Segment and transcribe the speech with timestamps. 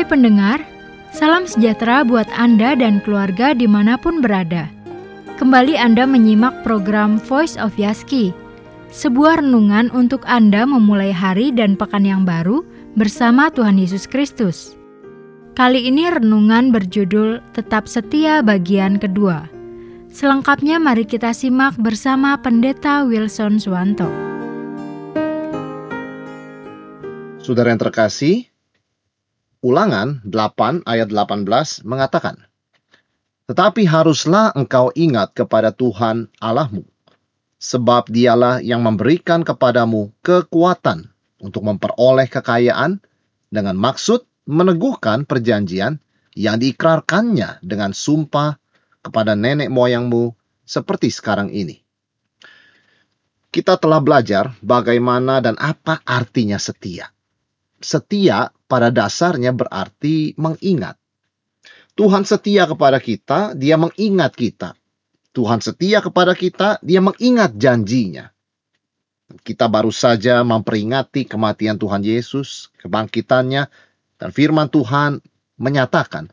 [0.00, 0.64] Hai pendengar,
[1.12, 4.64] salam sejahtera buat Anda dan keluarga di mana pun berada.
[5.36, 8.32] Kembali Anda menyimak program Voice of Yaski,
[8.88, 12.64] sebuah renungan untuk Anda memulai hari dan pekan yang baru
[12.96, 14.72] bersama Tuhan Yesus Kristus.
[15.52, 19.52] Kali ini renungan berjudul Tetap Setia bagian kedua.
[20.08, 24.08] Selengkapnya mari kita simak bersama Pendeta Wilson Suwanto.
[27.44, 28.49] Saudara yang terkasih,
[29.60, 32.48] Ulangan 8 ayat 18 mengatakan,
[33.44, 36.88] Tetapi haruslah engkau ingat kepada Tuhan Allahmu,
[37.60, 41.12] sebab dialah yang memberikan kepadamu kekuatan
[41.44, 43.04] untuk memperoleh kekayaan
[43.52, 46.00] dengan maksud meneguhkan perjanjian
[46.32, 48.56] yang diikrarkannya dengan sumpah
[49.04, 50.32] kepada nenek moyangmu
[50.64, 51.84] seperti sekarang ini.
[53.52, 57.12] Kita telah belajar bagaimana dan apa artinya setia.
[57.82, 60.94] Setia pada dasarnya berarti mengingat.
[61.98, 64.78] Tuhan setia kepada kita, dia mengingat kita.
[65.34, 68.30] Tuhan setia kepada kita, dia mengingat janjinya.
[69.42, 73.66] Kita baru saja memperingati kematian Tuhan Yesus, kebangkitannya,
[74.18, 75.22] dan firman Tuhan
[75.58, 76.30] menyatakan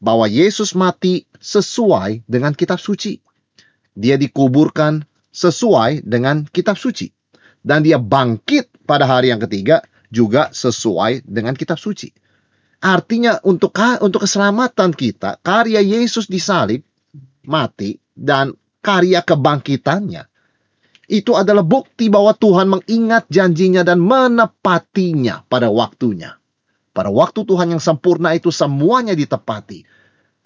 [0.00, 3.20] bahwa Yesus mati sesuai dengan kitab suci.
[3.92, 7.12] Dia dikuburkan sesuai dengan kitab suci.
[7.60, 12.10] Dan dia bangkit pada hari yang ketiga juga sesuai dengan kitab suci.
[12.82, 16.82] Artinya untuk untuk keselamatan kita, karya Yesus disalib,
[17.46, 20.30] mati dan karya kebangkitannya
[21.10, 26.38] itu adalah bukti bahwa Tuhan mengingat janjinya dan menepatinya pada waktunya.
[26.94, 29.82] Pada waktu Tuhan yang sempurna itu semuanya ditepati.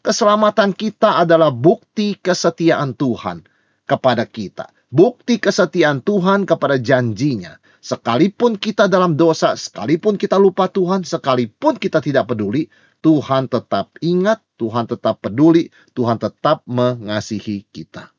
[0.00, 3.44] Keselamatan kita adalah bukti kesetiaan Tuhan
[3.84, 4.72] kepada kita.
[4.94, 7.58] Bukti kesetiaan Tuhan kepada janjinya.
[7.82, 12.70] Sekalipun kita dalam dosa, sekalipun kita lupa Tuhan, sekalipun kita tidak peduli,
[13.02, 15.66] Tuhan tetap ingat, Tuhan tetap peduli,
[15.98, 18.14] Tuhan tetap mengasihi kita.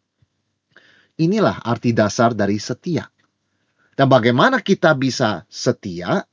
[1.15, 3.07] Inilah arti dasar dari setia.
[3.95, 6.27] Dan bagaimana kita bisa setia?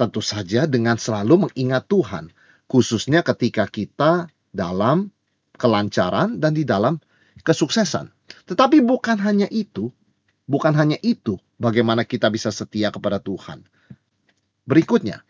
[0.00, 2.32] Tentu saja dengan selalu mengingat Tuhan,
[2.72, 5.12] khususnya ketika kita dalam
[5.60, 6.96] kelancaran dan di dalam
[7.44, 8.13] kesuksesan.
[8.44, 9.88] Tetapi bukan hanya itu,
[10.44, 13.64] bukan hanya itu, bagaimana kita bisa setia kepada Tuhan.
[14.68, 15.24] Berikutnya,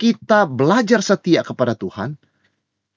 [0.00, 2.16] kita belajar setia kepada Tuhan.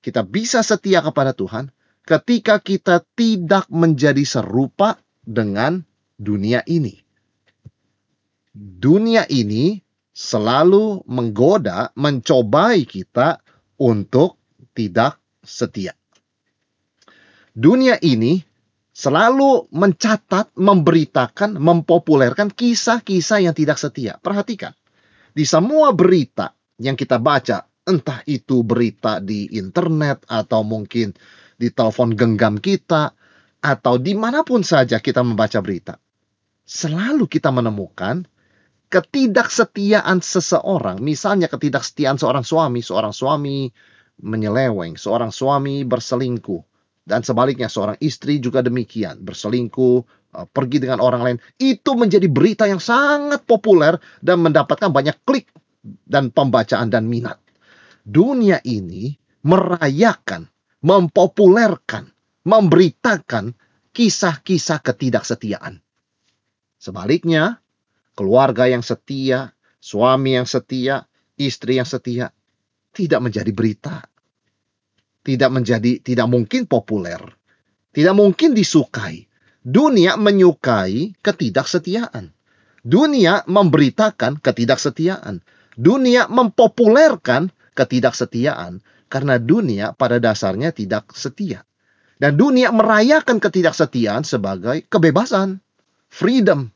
[0.04, 1.72] Kita bisa setia kepada Tuhan
[2.04, 5.84] ketika kita tidak menjadi serupa dengan
[6.20, 7.00] dunia ini.
[8.56, 9.80] Dunia ini
[10.12, 13.40] selalu menggoda, mencobai kita
[13.80, 14.38] untuk
[14.76, 15.96] tidak setia.
[17.56, 18.44] Dunia ini
[18.94, 24.22] selalu mencatat, memberitakan, mempopulerkan kisah-kisah yang tidak setia.
[24.22, 24.78] Perhatikan,
[25.34, 31.12] di semua berita yang kita baca, entah itu berita di internet atau mungkin
[31.58, 33.18] di telepon genggam kita,
[33.64, 35.98] atau di mana pun saja kita membaca berita,
[36.68, 38.28] selalu kita menemukan
[38.92, 41.02] ketidaksetiaan seseorang.
[41.02, 43.72] Misalnya ketidaksetiaan seorang suami, seorang suami
[44.22, 46.62] menyeleweng, seorang suami berselingkuh,
[47.04, 49.98] dan sebaliknya seorang istri juga demikian, berselingkuh,
[50.34, 51.38] uh, pergi dengan orang lain.
[51.60, 55.52] Itu menjadi berita yang sangat populer dan mendapatkan banyak klik
[55.84, 57.40] dan pembacaan dan minat.
[58.04, 60.48] Dunia ini merayakan,
[60.80, 62.08] mempopulerkan,
[62.48, 63.52] memberitakan
[63.92, 65.84] kisah-kisah ketidaksetiaan.
[66.80, 67.60] Sebaliknya,
[68.16, 71.04] keluarga yang setia, suami yang setia,
[71.36, 72.32] istri yang setia
[72.96, 74.13] tidak menjadi berita
[75.24, 77.20] tidak menjadi tidak mungkin populer,
[77.96, 79.26] tidak mungkin disukai.
[79.64, 82.36] Dunia menyukai ketidaksetiaan.
[82.84, 85.40] Dunia memberitakan ketidaksetiaan.
[85.80, 91.64] Dunia mempopulerkan ketidaksetiaan karena dunia pada dasarnya tidak setia.
[92.20, 95.64] Dan dunia merayakan ketidaksetiaan sebagai kebebasan,
[96.12, 96.68] freedom.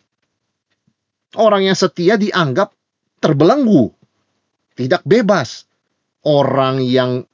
[1.35, 2.71] Orang yang setia dianggap
[3.19, 3.91] terbelenggu,
[4.79, 5.67] tidak bebas.
[6.23, 7.27] Orang yang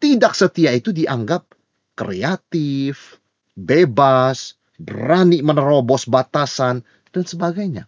[0.00, 1.44] tidak setia itu dianggap
[1.92, 3.20] kreatif,
[3.52, 6.80] bebas, berani menerobos batasan,
[7.12, 7.84] dan sebagainya.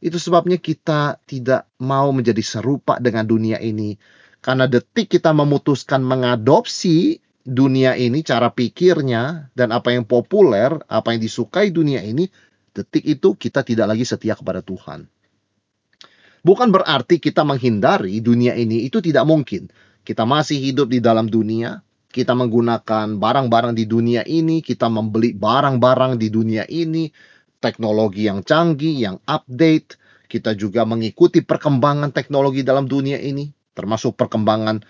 [0.00, 3.98] Itu sebabnya kita tidak mau menjadi serupa dengan dunia ini.
[4.40, 11.20] Karena detik kita memutuskan mengadopsi dunia ini, cara pikirnya, dan apa yang populer, apa yang
[11.20, 12.24] disukai dunia ini,
[12.72, 15.04] detik itu kita tidak lagi setia kepada Tuhan.
[16.40, 19.68] Bukan berarti kita menghindari dunia ini, itu tidak mungkin.
[20.10, 26.18] Kita masih hidup di dalam dunia, kita menggunakan barang-barang di dunia ini, kita membeli barang-barang
[26.18, 27.06] di dunia ini,
[27.62, 29.94] teknologi yang canggih, yang update,
[30.26, 34.82] kita juga mengikuti perkembangan teknologi dalam dunia ini, termasuk perkembangan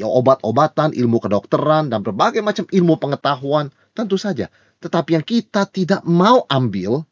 [0.00, 4.48] ya obat-obatan, ilmu kedokteran, dan berbagai macam ilmu pengetahuan, tentu saja.
[4.80, 7.04] Tetapi yang kita tidak mau ambil,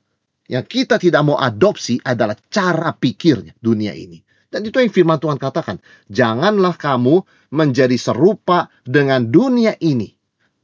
[0.48, 4.24] yang kita tidak mau adopsi adalah cara pikirnya dunia ini.
[4.48, 5.76] Dan itu yang firman Tuhan katakan.
[6.08, 7.20] Janganlah kamu
[7.52, 10.16] menjadi serupa dengan dunia ini.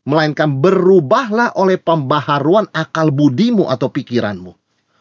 [0.05, 4.53] Melainkan berubahlah oleh pembaharuan akal budimu atau pikiranmu.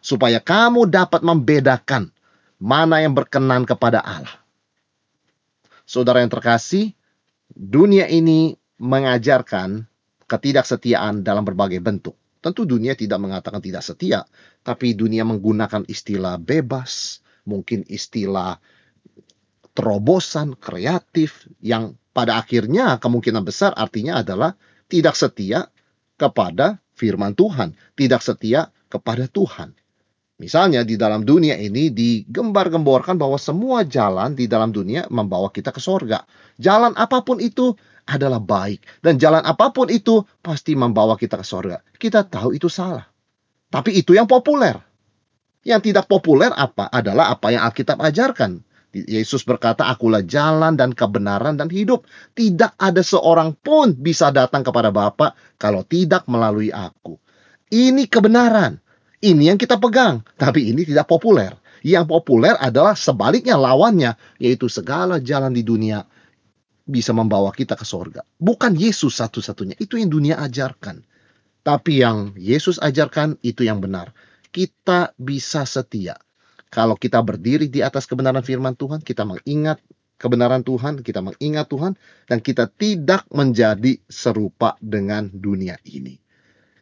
[0.04, 2.12] Supaya kamu dapat membedakan
[2.60, 4.40] mana yang berkenan kepada Allah.
[5.84, 6.96] Saudara yang terkasih,
[7.52, 9.84] dunia ini mengajarkan
[10.28, 12.16] ketidaksetiaan dalam berbagai bentuk.
[12.44, 14.28] Tentu dunia tidak mengatakan tidak setia,
[14.64, 18.60] tapi dunia menggunakan istilah bebas, mungkin istilah
[19.74, 24.54] terobosan, kreatif, yang pada akhirnya kemungkinan besar artinya adalah
[24.86, 25.70] tidak setia
[26.18, 29.74] kepada firman Tuhan, tidak setia kepada Tuhan.
[30.38, 35.82] Misalnya di dalam dunia ini digembar-gemborkan bahwa semua jalan di dalam dunia membawa kita ke
[35.82, 36.26] sorga.
[36.58, 37.74] Jalan apa pun itu
[38.04, 38.84] adalah baik.
[39.00, 41.80] Dan jalan apa pun itu pasti membawa kita ke sorga.
[41.96, 43.06] Kita tahu itu salah.
[43.70, 44.76] Tapi itu yang populer.
[45.64, 46.92] Yang tidak populer apa?
[46.92, 48.60] Adalah apa yang Alkitab ajarkan.
[48.94, 52.06] Yesus berkata, akulah jalan dan kebenaran dan hidup.
[52.38, 57.18] Tidak ada seorang pun bisa datang kepada Bapa kalau tidak melalui aku.
[57.74, 58.78] Ini kebenaran.
[59.18, 60.22] Ini yang kita pegang.
[60.38, 61.58] Tapi ini tidak populer.
[61.82, 66.06] Yang populer adalah sebaliknya lawannya, yaitu segala jalan di dunia
[66.86, 68.22] bisa membawa kita ke sorga.
[68.38, 71.02] Bukan Yesus satu-satunya, itu yang dunia ajarkan.
[71.66, 74.14] Tapi yang Yesus ajarkan itu yang benar.
[74.54, 76.14] Kita bisa setia
[76.74, 79.78] kalau kita berdiri di atas kebenaran firman Tuhan, kita mengingat
[80.18, 81.94] kebenaran Tuhan, kita mengingat Tuhan,
[82.26, 86.18] dan kita tidak menjadi serupa dengan dunia ini.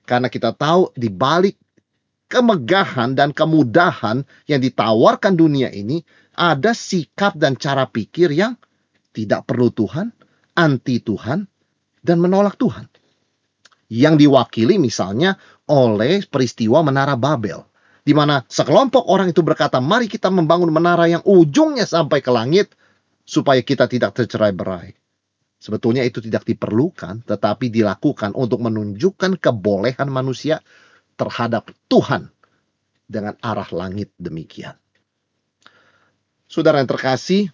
[0.08, 1.60] Karena kita tahu di balik
[2.32, 6.00] kemegahan dan kemudahan yang ditawarkan dunia ini,
[6.40, 8.56] ada sikap dan cara pikir yang
[9.12, 10.16] tidak perlu Tuhan,
[10.56, 11.44] anti Tuhan,
[12.00, 12.88] dan menolak Tuhan.
[13.92, 15.36] Yang diwakili misalnya
[15.68, 17.71] oleh peristiwa Menara Babel
[18.02, 22.74] di mana sekelompok orang itu berkata, "Mari kita membangun menara yang ujungnya sampai ke langit
[23.24, 24.98] supaya kita tidak tercerai-berai."
[25.62, 30.58] Sebetulnya itu tidak diperlukan, tetapi dilakukan untuk menunjukkan kebolehan manusia
[31.14, 32.34] terhadap Tuhan
[33.06, 34.74] dengan arah langit demikian.
[36.50, 37.54] Saudara yang terkasih,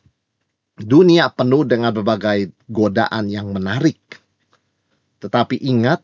[0.79, 3.99] dunia penuh dengan berbagai godaan yang menarik.
[5.19, 5.99] Tetapi ingat,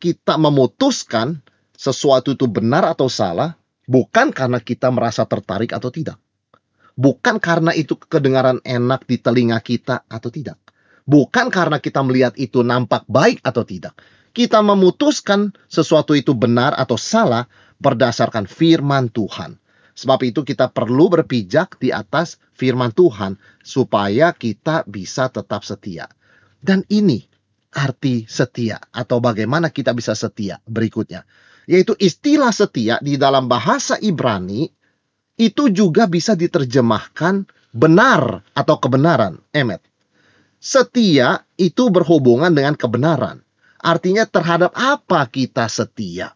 [0.00, 1.44] kita memutuskan
[1.80, 3.56] sesuatu itu benar atau salah
[3.88, 6.20] bukan karena kita merasa tertarik atau tidak.
[7.00, 10.60] Bukan karena itu kedengaran enak di telinga kita atau tidak.
[11.08, 13.96] Bukan karena kita melihat itu nampak baik atau tidak.
[14.36, 17.48] Kita memutuskan sesuatu itu benar atau salah
[17.80, 19.56] berdasarkan firman Tuhan.
[19.96, 26.12] Sebab itu kita perlu berpijak di atas firman Tuhan supaya kita bisa tetap setia.
[26.60, 27.24] Dan ini
[27.72, 31.24] arti setia atau bagaimana kita bisa setia berikutnya
[31.70, 34.66] yaitu istilah setia di dalam bahasa Ibrani
[35.38, 39.38] itu juga bisa diterjemahkan benar atau kebenaran.
[39.54, 39.78] Emet.
[40.58, 43.46] Setia itu berhubungan dengan kebenaran.
[43.80, 46.34] Artinya terhadap apa kita setia.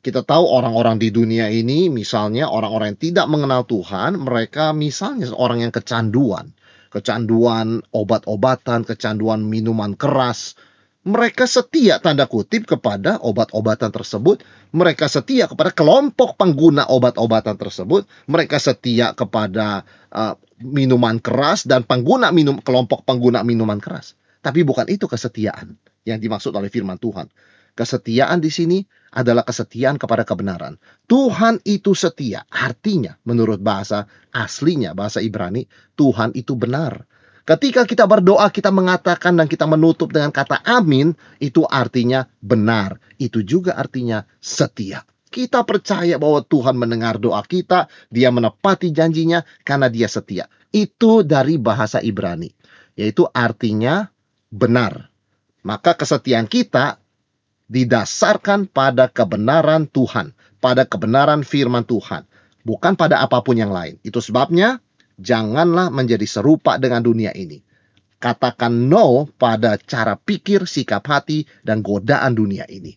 [0.00, 5.66] Kita tahu orang-orang di dunia ini, misalnya orang-orang yang tidak mengenal Tuhan, mereka misalnya orang
[5.66, 6.54] yang kecanduan.
[6.94, 10.54] Kecanduan obat-obatan, kecanduan minuman keras,
[11.06, 14.42] mereka setia tanda kutip kepada obat-obatan tersebut,
[14.74, 22.34] mereka setia kepada kelompok pengguna obat-obatan tersebut, mereka setia kepada uh, minuman keras dan pengguna
[22.34, 24.18] minum kelompok pengguna minuman keras.
[24.42, 27.30] Tapi bukan itu kesetiaan yang dimaksud oleh firman Tuhan.
[27.76, 28.82] Kesetiaan di sini
[29.14, 30.80] adalah kesetiaan kepada kebenaran.
[31.06, 32.42] Tuhan itu setia.
[32.48, 37.04] Artinya, menurut bahasa aslinya, bahasa Ibrani, Tuhan itu benar.
[37.46, 42.98] Ketika kita berdoa, kita mengatakan dan kita menutup dengan kata amin, itu artinya benar.
[43.22, 45.06] Itu juga artinya setia.
[45.30, 50.50] Kita percaya bahwa Tuhan mendengar doa kita, dia menepati janjinya karena dia setia.
[50.74, 52.50] Itu dari bahasa Ibrani,
[52.98, 54.10] yaitu artinya
[54.50, 55.14] benar.
[55.62, 56.98] Maka kesetiaan kita
[57.70, 62.26] didasarkan pada kebenaran Tuhan, pada kebenaran firman Tuhan,
[62.66, 64.02] bukan pada apa pun yang lain.
[64.02, 64.82] Itu sebabnya
[65.16, 67.60] janganlah menjadi serupa dengan dunia ini.
[68.16, 72.96] Katakan no pada cara pikir, sikap hati, dan godaan dunia ini.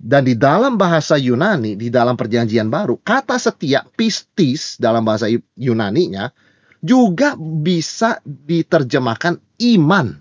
[0.00, 5.28] Dan di dalam bahasa Yunani, di dalam perjanjian baru, kata setia, pistis dalam bahasa
[5.60, 6.32] Yunaninya,
[6.80, 9.36] juga bisa diterjemahkan
[9.76, 10.16] iman.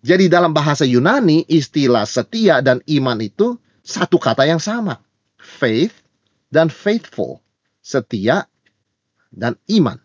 [0.00, 5.04] Jadi dalam bahasa Yunani, istilah setia dan iman itu satu kata yang sama.
[5.36, 5.92] Faith
[6.48, 7.44] dan faithful.
[7.84, 8.48] Setia
[9.32, 9.98] dan iman.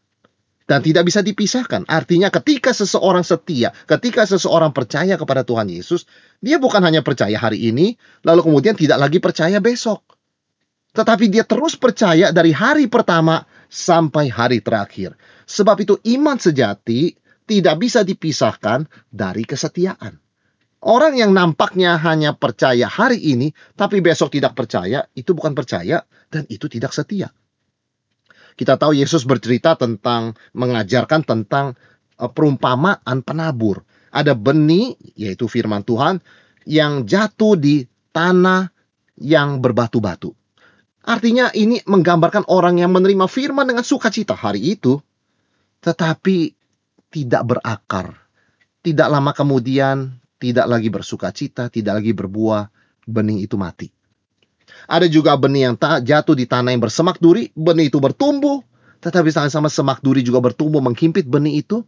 [0.67, 1.88] dan tidak bisa dipisahkan.
[1.88, 6.03] Artinya ketika seseorang setia, ketika seseorang percaya kepada Tuhan Yesus,
[6.43, 7.96] dia bukan hanya percaya hari ini,
[8.27, 10.03] lalu kemudian tidak lagi percaya besok.
[10.91, 15.15] Tetapi dia terus percaya dari hari pertama sampai hari terakhir.
[15.48, 17.15] Sebab itu iman sejati
[17.48, 20.19] tidak bisa dipisahkan dari kesetiaan.
[20.84, 26.43] Orang yang nampaknya hanya percaya hari ini, tapi besok tidak percaya, itu bukan percaya dan
[26.51, 27.31] itu tidak setia.
[28.58, 31.78] Kita tahu Yesus bercerita tentang mengajarkan tentang
[32.18, 33.86] uh, perumpamaan penabur.
[34.10, 36.20] Ada benih yaitu firman Tuhan
[36.66, 38.74] yang jatuh di tanah
[39.22, 40.34] yang berbatu-batu.
[41.08, 44.98] Artinya ini menggambarkan orang yang menerima firman dengan sukacita hari itu
[45.86, 46.58] tetapi
[47.14, 48.18] tidak berakar.
[48.82, 52.70] Tidak lama kemudian tidak lagi bersukacita, tidak lagi berbuah,
[53.06, 53.97] benih itu mati.
[54.88, 58.63] Ada juga benih yang tak jatuh di tanah yang bersemak duri, benih itu bertumbuh,
[59.03, 61.84] tetapi sama-sama semak duri juga bertumbuh menghimpit benih itu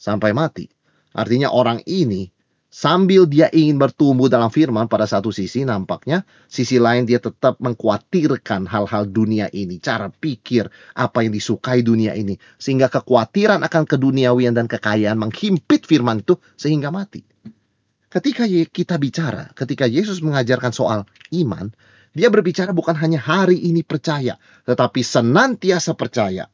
[0.00, 0.72] sampai mati.
[1.12, 2.32] Artinya orang ini
[2.70, 8.64] sambil dia ingin bertumbuh dalam firman pada satu sisi nampaknya sisi lain dia tetap mengkhawatirkan
[8.70, 12.40] hal-hal dunia ini cara pikir apa yang disukai dunia ini.
[12.56, 17.20] Sehingga kekhawatiran akan keduniawian dan kekayaan menghimpit firman itu sehingga mati.
[18.10, 21.70] Ketika kita bicara ketika Yesus mengajarkan soal iman
[22.10, 26.50] dia berbicara bukan hanya hari ini percaya, tetapi senantiasa percaya.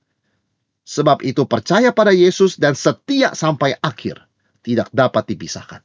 [0.87, 4.23] Sebab itu percaya pada Yesus dan setia sampai akhir
[4.63, 5.83] tidak dapat dipisahkan.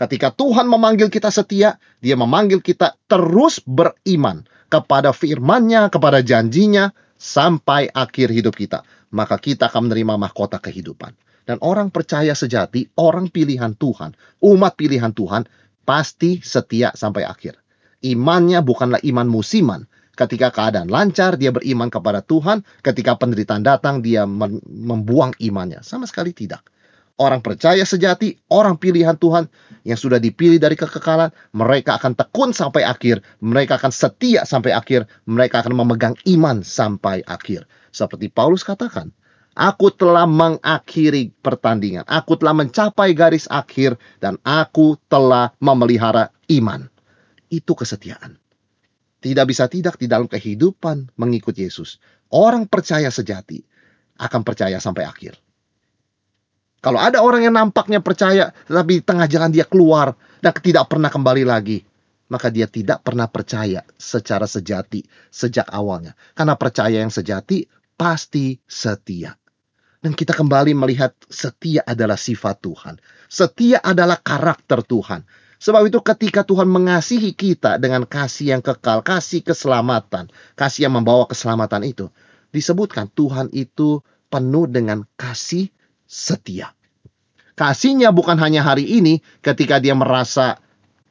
[0.00, 7.92] Ketika Tuhan memanggil kita setia, dia memanggil kita terus beriman kepada firman-Nya, kepada janjinya sampai
[7.92, 8.80] akhir hidup kita.
[9.12, 11.12] Maka kita akan menerima mahkota kehidupan.
[11.44, 15.44] Dan orang percaya sejati, orang pilihan Tuhan, umat pilihan Tuhan,
[15.84, 17.60] pasti setia sampai akhir.
[18.00, 19.84] Imannya bukanlah iman musiman.
[20.16, 22.64] Ketika keadaan lancar, dia beriman kepada Tuhan.
[22.80, 25.84] Ketika penderitaan datang, dia membuang imannya.
[25.84, 26.64] Sama sekali tidak.
[27.20, 29.44] Orang percaya sejati, orang pilihan Tuhan
[29.84, 35.04] yang sudah dipilih dari kekekalan, mereka akan tekun sampai akhir, mereka akan setia sampai akhir,
[35.28, 37.68] mereka akan memegang iman sampai akhir.
[37.92, 39.12] Seperti Paulus katakan,
[39.52, 46.88] Aku telah mengakhiri pertandingan, aku telah mencapai garis akhir, dan aku telah memelihara iman
[47.50, 48.38] itu kesetiaan.
[49.20, 52.00] Tidak bisa tidak di dalam kehidupan mengikut Yesus.
[52.32, 53.60] Orang percaya sejati
[54.16, 55.36] akan percaya sampai akhir.
[56.80, 61.12] Kalau ada orang yang nampaknya percaya, tetapi di tengah jalan dia keluar dan tidak pernah
[61.12, 61.84] kembali lagi,
[62.32, 66.16] maka dia tidak pernah percaya secara sejati sejak awalnya.
[66.32, 67.68] Karena percaya yang sejati
[68.00, 69.36] pasti setia.
[70.00, 72.96] Dan kita kembali melihat setia adalah sifat Tuhan.
[73.28, 75.20] Setia adalah karakter Tuhan.
[75.60, 81.28] Sebab itu ketika Tuhan mengasihi kita dengan kasih yang kekal, kasih keselamatan, kasih yang membawa
[81.28, 82.08] keselamatan itu,
[82.48, 84.00] disebutkan Tuhan itu
[84.32, 85.68] penuh dengan kasih
[86.08, 86.72] setia.
[87.60, 90.56] Kasihnya bukan hanya hari ini ketika dia merasa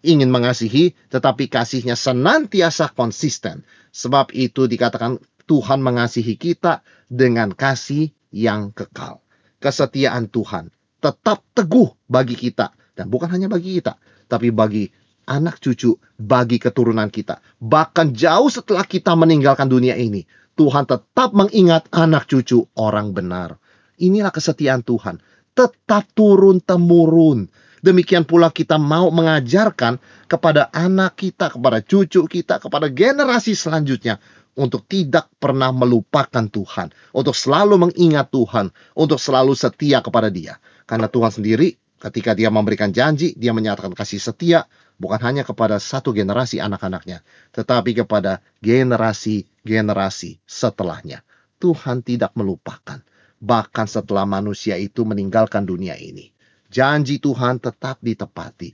[0.02, 3.62] ingin mengasihi, tetapi kasihnya senantiasa konsisten.
[3.94, 9.22] Sebab itu dikatakan Tuhan mengasihi kita dengan kasih yang kekal.
[9.62, 14.86] Kesetiaan Tuhan tetap teguh bagi kita dan bukan hanya bagi kita, tapi bagi
[15.30, 17.42] anak cucu, bagi keturunan kita.
[17.62, 23.58] Bahkan jauh setelah kita meninggalkan dunia ini, Tuhan tetap mengingat anak cucu orang benar.
[24.00, 25.22] Inilah kesetiaan Tuhan,
[25.58, 27.50] tetap turun-temurun.
[27.80, 34.20] Demikian pula kita mau mengajarkan kepada anak kita, kepada cucu kita, kepada generasi selanjutnya
[34.60, 40.60] untuk tidak pernah melupakan Tuhan, untuk selalu mengingat Tuhan, untuk selalu setia kepada Dia.
[40.84, 46.16] Karena Tuhan sendiri Ketika dia memberikan janji, dia menyatakan kasih setia bukan hanya kepada satu
[46.16, 51.28] generasi anak-anaknya, tetapi kepada generasi-generasi setelahnya.
[51.60, 53.04] Tuhan tidak melupakan,
[53.44, 56.32] bahkan setelah manusia itu meninggalkan dunia ini.
[56.72, 58.72] Janji Tuhan tetap ditepati.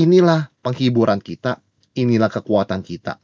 [0.00, 1.60] Inilah penghiburan kita,
[1.92, 3.20] inilah kekuatan kita.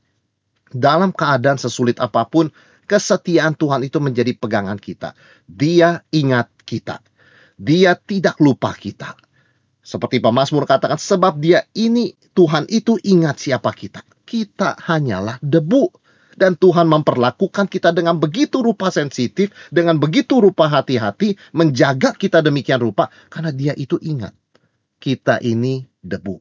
[0.69, 2.53] Dalam keadaan sesulit apa pun,
[2.85, 5.17] kesetiaan Tuhan itu menjadi pegangan kita.
[5.49, 7.01] Dia ingat kita
[7.63, 9.15] dia tidak lupa kita.
[9.83, 14.03] Seperti Mazmur katakan, sebab dia ini, Tuhan itu ingat siapa kita.
[14.27, 16.03] Kita hanyalah debu.
[16.33, 22.81] Dan Tuhan memperlakukan kita dengan begitu rupa sensitif, dengan begitu rupa hati-hati, menjaga kita demikian
[22.81, 24.33] rupa, karena dia itu ingat.
[24.97, 26.41] Kita ini debu.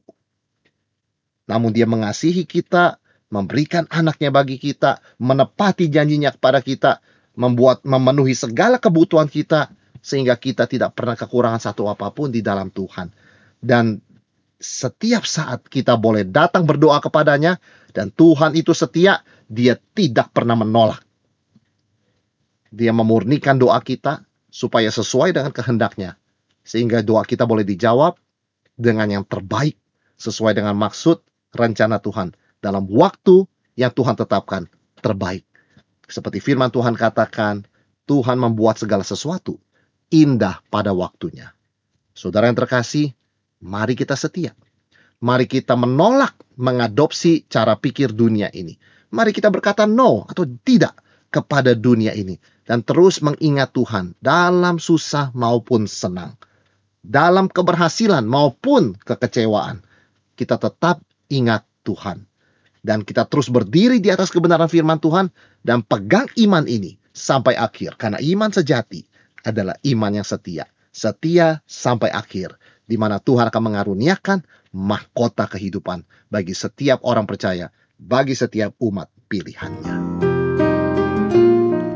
[1.44, 2.96] Namun dia mengasihi kita,
[3.28, 7.04] memberikan anaknya bagi kita, menepati janjinya kepada kita,
[7.36, 9.68] membuat memenuhi segala kebutuhan kita,
[10.02, 13.14] sehingga kita tidak pernah kekurangan satu apa pun di dalam Tuhan.
[13.62, 14.02] Dan
[14.58, 17.62] setiap saat kita boleh datang berdoa kepadanya
[17.94, 21.06] dan Tuhan itu setia, dia tidak pernah menolak.
[22.72, 26.20] Dia memurnikan doa kita, supaya sesuai dengan kehendaknya.
[26.62, 28.20] Sehingga doa kita boleh dijawab
[28.76, 29.80] dengan yang terbaik
[30.20, 31.24] sesuai dengan maksud
[31.56, 34.68] rencana Tuhan dalam waktu yang Tuhan tetapkan
[35.00, 35.42] terbaik.
[36.06, 37.64] Seperti firman Tuhan katakan,
[38.06, 39.56] Tuhan membuat segala sesuatu
[40.12, 41.56] indah pada waktunya.
[42.12, 43.16] Saudara yang terkasih,
[43.64, 44.52] mari kita setia.
[45.24, 48.76] Mari kita menolak mengadopsi cara pikir dunia ini.
[49.10, 51.00] Mari kita berkata no atau tidak
[51.32, 52.36] kepada dunia ini
[52.68, 56.36] dan terus mengingat Tuhan dalam susah maupun senang,
[57.00, 59.80] dalam keberhasilan maupun kekecewaan.
[60.36, 61.00] Kita tetap
[61.30, 62.24] ingat Tuhan
[62.82, 65.30] dan kita terus berdiri di atas kebenaran firman Tuhan
[65.62, 69.11] dan pegang iman ini sampai akhir karena iman sejati
[69.42, 72.56] adalah iman yang setia, setia sampai akhir
[72.86, 74.38] di mana Tuhan akan mengaruniakan
[74.74, 80.20] mahkota kehidupan bagi setiap orang percaya, bagi setiap umat pilihannya.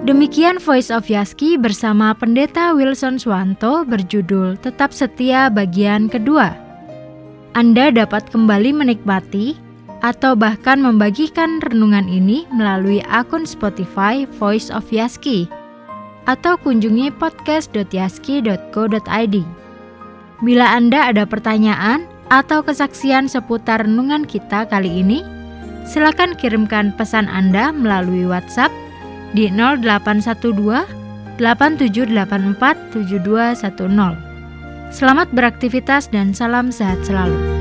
[0.07, 6.55] Demikian Voice of Yaski bersama Pendeta Wilson Swanto berjudul Tetap Setia bagian kedua.
[7.59, 9.59] Anda dapat kembali menikmati
[10.07, 15.51] atau bahkan membagikan renungan ini melalui akun Spotify Voice of Yaski
[16.27, 19.37] atau kunjungi podcast.yaski.co.id.
[20.45, 25.23] Bila Anda ada pertanyaan atau kesaksian seputar renungan kita kali ini,
[25.87, 28.75] silakan kirimkan pesan Anda melalui WhatsApp
[29.33, 30.85] di 0812
[31.41, 34.27] 8784 7210.
[34.93, 37.56] Selamat beraktivitas dan salam sehat selalu.